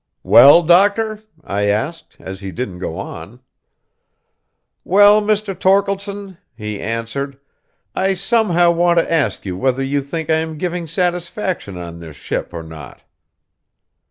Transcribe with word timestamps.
"Well, 0.23 0.63
doctor?" 0.63 1.19
I 1.43 1.65
asked, 1.65 2.17
as 2.19 2.39
he 2.39 2.49
didn't 2.51 2.79
go 2.79 2.97
on. 2.97 3.39
"Well, 4.83 5.21
Mr. 5.21 5.53
Torkeldsen," 5.53 6.39
he 6.57 6.81
answered, 6.81 7.37
"I 7.93 8.15
somehow 8.15 8.71
want 8.71 8.97
to 8.97 9.13
ask 9.13 9.45
you 9.45 9.55
whether 9.55 9.83
you 9.83 10.01
think 10.01 10.31
I 10.31 10.37
am 10.37 10.57
giving 10.57 10.87
satisfaction 10.87 11.77
on 11.77 11.99
this 11.99 12.15
ship, 12.15 12.51
or 12.51 12.63
not?" 12.63 13.03